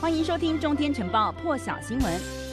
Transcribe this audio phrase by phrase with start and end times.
[0.00, 2.47] 欢迎收听《中天晨报》破晓新闻。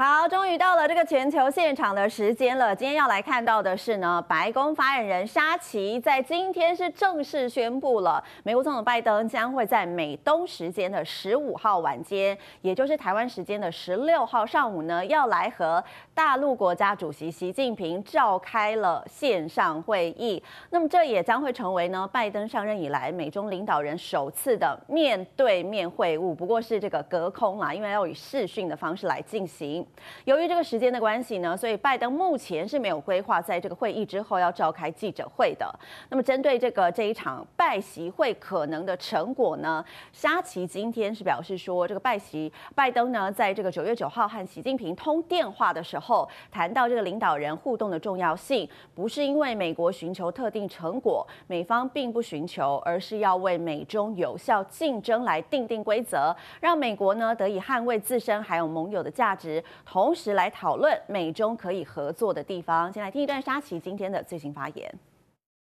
[0.00, 2.72] 好，终于到了这个全球现场的时间了。
[2.72, 15.82] 今天要来看到的是呢，白宫发言人沙奇在今天是正式宣布了，美国总统拜登将会在美东时间的十五号晚间，也就是台湾时间的十六号上午呢，要来和
[16.14, 20.40] 大陆国家主席习近平召开了线上会议。
[20.70, 29.84] 那么这也将会成为呢，拜登上任以来美中领导人首次的面对面会晤，不过是这个隔空啊，因为要以视讯的方式来进行。
[30.24, 35.68] 由于这个时间的关系呢，所以拜登目前是没有规划在这个会议之后要召开记者会的。
[36.08, 59.62] 那么针对这个这一场拜习会可能的成果呢，沙奇今天是表示说，这个拜习拜登呢，在这个九月九号和习近平通电话的时候，谈到这个领导人互动的重要性，不是因为美国寻求特定成果，美方并不寻求，而是要为美中有效竞争来定定规则，让美国呢得以捍卫自身还有盟友的价值。
[59.85, 62.91] 同时来讨论美中可以合作的地方。
[62.93, 64.93] 先来听一段沙奇今天的最新发言。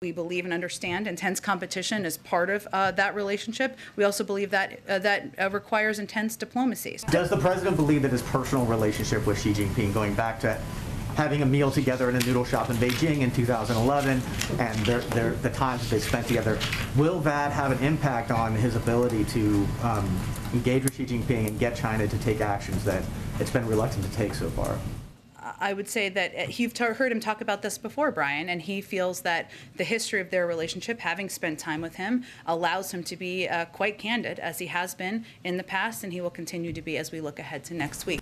[0.01, 3.77] We believe and understand intense competition is part of uh, that relationship.
[3.95, 6.97] We also believe that uh, that uh, requires intense diplomacy.
[7.09, 10.57] Does the president believe that his personal relationship with Xi Jinping, going back to
[11.16, 14.22] having a meal together in a noodle shop in Beijing in 2011,
[14.58, 16.58] and their, their, the times that they spent together,
[16.96, 20.20] will that have an impact on his ability to um,
[20.52, 23.02] engage with Xi Jinping and get China to take actions that
[23.38, 24.78] it's been reluctant to take so far?
[25.58, 29.22] I would say that you've heard him talk about this before, Brian, and he feels
[29.22, 33.48] that the history of their relationship, having spent time with him, allows him to be
[33.48, 36.82] uh, quite candid, as he has been in the past, and he will continue to
[36.82, 38.20] be as we look ahead to next week.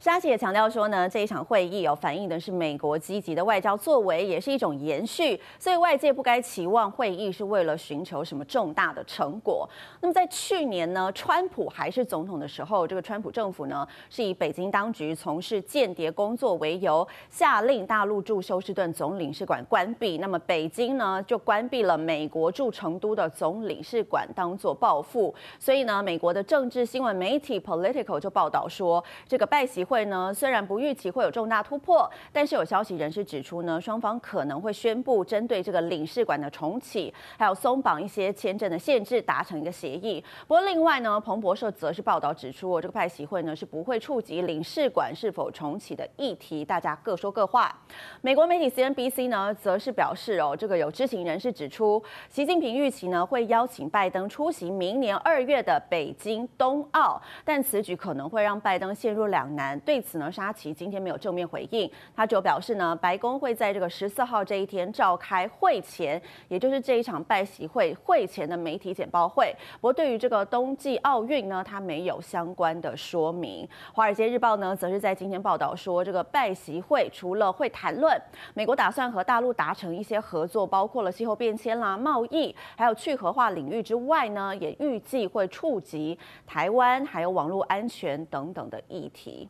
[0.00, 9.68] 沙奇也强调说呢，这一场会议有反映的是美国积极的外交作为，也是一种延续，所以外界不该期望会议是为了寻求什么重大的成果。
[10.00, 20.18] 那么在去年呢，川普还是总统的时候，这个川普政府呢是以北京当局从事间谍工作为由，下令大陆驻休斯顿总领事馆关闭。
[20.18, 25.34] 那么北京呢就关闭了美国驻成都的总领事馆，当做报复。
[25.58, 40.22] 所以呢，美国的政治新闻媒体 Political 就报道说，这个拜习会呢，虽然不预期会有重大突破，但是有消息人士指出呢，双方可能会宣布针对这个领事馆的重启，还有松绑一些签证的限制，达成一个协议。
[40.46, 47.74] 不过另外呢，彭博社则是报道指出，这个拜习会呢是不会触及领事馆是否重启的议题，大家各说各话。
[48.20, 59.77] 美国媒体 CNBC 呢则是表示哦，这个有知情人士指出，习近平预期呢会邀请拜登出席明年二月的北京冬奥，但此举可能会让拜登陷入两难。
[59.80, 69.54] 对此呢，沙奇今天没有正面回应，他就表示呢，白宫会在这个十四号这一天召开会前，也就是这一场拜习会会前的媒体简报会。
[69.80, 73.68] 不过对于这个冬季奥运呢，他没有相关的说明。
[73.92, 78.20] 华尔街日报呢，则是在今天报道说，这个拜习会除了会谈论
[78.54, 89.48] 美国打算和大陆达成一些合作，包括了气候变迁啦、贸易，还有去核化领域之外呢，也预计会触及台湾还有网络安全等等的议题。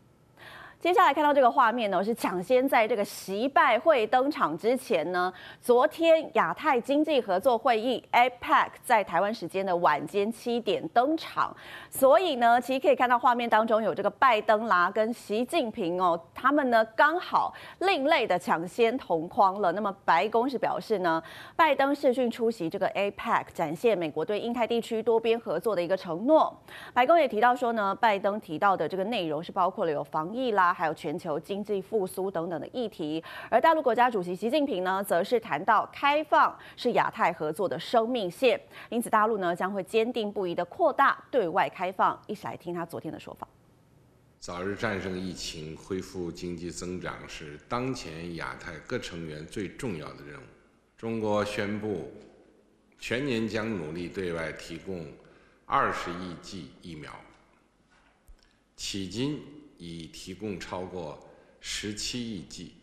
[0.80, 11.54] 接下来看到这个画面呢，是抢先在这个习拜会登场之前呢，昨天亚太经济合作会议 APEC 在台湾时间的晚间七点登场，
[11.90, 19.72] 所以呢，其实可以看到画面当中有这个拜登啦跟习近平哦，他们呢刚好另类的抢先同框了。
[19.72, 21.20] 那么白宫是表示呢，
[21.56, 26.56] 拜登视讯出席这个 APEC，展现美国对印太地区多边合作的一个承诺。
[26.94, 30.67] 白宫也提到说呢，拜登提到的这个内容是包括了有防疫啦。
[30.72, 42.20] 还有全球经济复苏等等的议题，而大陆国家主席习近平呢，则是谈到开放是亚太合作的生命线，因此大陆呢将会坚定不移的扩大对外开放。
[42.26, 43.46] 一起来听他昨天的说法：
[44.38, 50.44] 早日战胜疫情，恢复经济增长是当前亚太各成员最重要的任务。
[50.96, 52.12] 中国宣布，
[52.98, 55.06] 全年将努力对外提供
[55.66, 57.12] 二十亿剂疫苗，
[58.76, 59.40] 迄今。
[59.78, 61.18] 已提供超过
[61.60, 62.74] 十七亿剂。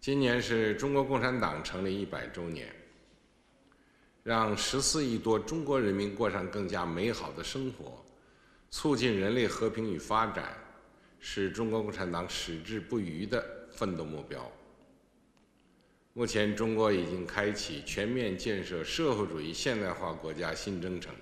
[0.00, 2.72] 今年是中国共产党成立一百周年，
[4.22, 8.04] 让十四亿多中国人民过上更加美好的生活，
[8.70, 10.56] 促进人类和平与发展，
[11.18, 13.42] 是中国共产党矢志不渝的
[13.72, 14.52] 奋斗目标。
[16.12, 21.12] 目前，中国已经开启全面建设社会主义现代化国家新征程。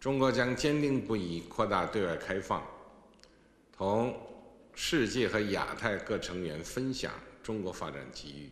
[0.00, 2.62] 中国将坚定不移扩大对外开放。
[3.78, 4.14] 同
[4.74, 7.12] 世界和亚太各成员分享
[7.42, 8.50] 中国发展机遇。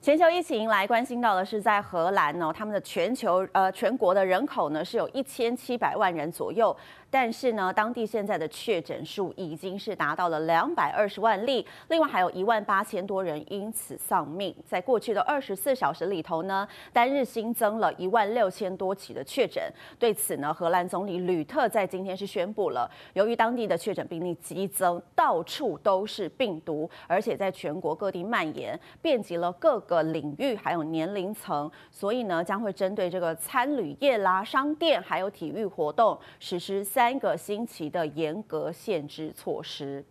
[0.00, 6.76] 全球疫情来关心到的是在荷兰呢，他们的全球呃全国的人口呢是有一千七百万人左右。
[7.10, 14.54] 但是呢，当地现在的确诊数已经是达到了两百二十万例，另外还有一万八千多人因此丧命。
[14.66, 19.62] 在过去的二十四小时里头呢，单日新增了一万六千多起的确诊。
[19.98, 36.84] 对此呢，荷兰总理吕特在今天是宣布了，由于当地的确诊病例激增，到处都是病毒，而且在全国各地蔓延，遍及了各个领域还有年龄层，所以呢，将会针对这个餐旅业啦、商店还有体育活动实施。
[36.98, 40.04] 三个星期的严格限制措施。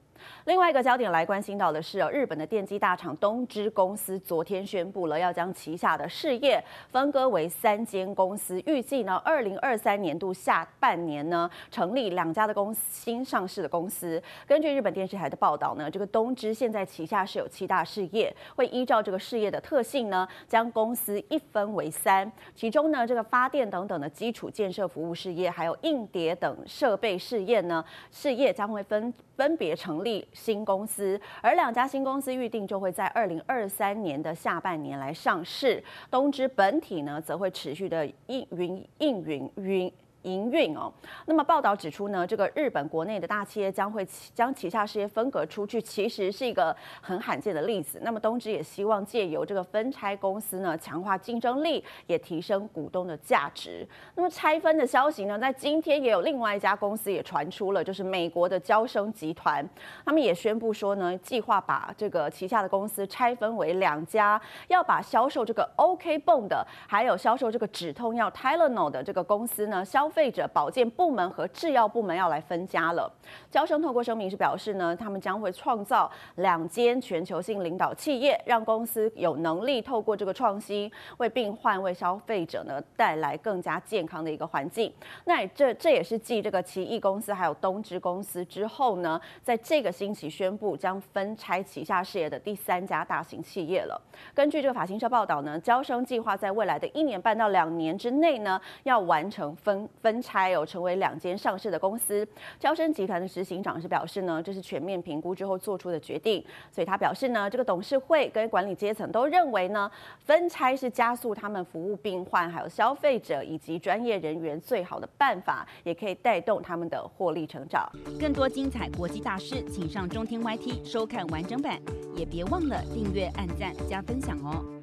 [0.45, 14.21] 另外一个焦点来关心到的是，日本的电机大厂东芝公司昨天宣布了要将旗下的事业分割为三间公司，预计呢，二零二三年度下半年呢，成立两家的公司新上市的公司。
[14.45, 30.06] 根据日本电视台的报道呢，这个东芝现在旗下是有七大事业，会依照这个事业的特性呢，将公司一分为三，其中呢，这个发电等等的基础建设服务事业，还有硬碟等设备事业呢，事业将会分分别成立。
[30.33, 35.83] 新公司，而两家新公司预定就会在二零二三年的下半年来上市。
[36.11, 39.93] 东芝本体呢，则会持续的运营运营运。
[40.27, 40.91] 营运哦，
[41.25, 47.99] 那么报道指出呢，这个日本国内的大企业将会将旗下事业分割出去，其实是一个很罕见的例子。
[48.03, 53.87] 那么东芝也希望借由这个分拆公司呢，强化竞争力，也提升股东的价值。
[54.15, 59.65] 那么拆分的消息呢，在今天也有另外一家公司也传出了，就是美国的娇生集团，
[60.05, 73.07] 他们也宣布说呢，计划把这个旗下的公司拆分为两家，要把销售这个 OK 泵的，还有销售这个止痛药 Tylenol 的这个公司呢，消费者保健部门和制药部门要来分家了。
[73.51, 84.91] 交生透过声明是表示呢，他们将会创造两间全球性领导企业，让公司有能力透过这个创新，为病患、为消费者呢带来更加健康的一个环境。
[85.25, 94.01] 那这这也是继这个奇异公司还有东芝公司之后呢，在这个星期宣布将分拆旗下事业的第三家大型企业了。
[94.33, 99.87] 根据这个法新社报道呢，交生计划在未来的一年半到两年之内呢，要完成分。
[100.07, 102.25] 分拆有成为两间上市的公司，
[102.57, 117.85] 招生集团的执行长是表示呢，这是全面评估之后做出的决定，所以他表示呢，这个董事会跟管理阶层都认为呢，分拆是加速他们服务病患、还有消费者以及专业人员最好的办法，也可以带动他们的获利成长。
[118.17, 121.77] 更多精彩国际大事，请上中天 YT 收看完整版，
[122.15, 124.76] 也别忘了订阅、按赞、加分享哦。